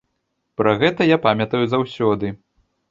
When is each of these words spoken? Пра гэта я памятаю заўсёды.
Пра 0.61 0.71
гэта 0.81 1.09
я 1.15 1.21
памятаю 1.27 1.63
заўсёды. 1.77 2.35